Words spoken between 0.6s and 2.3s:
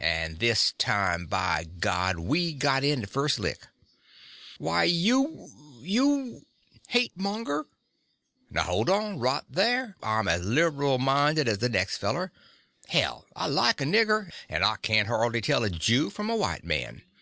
time, by God,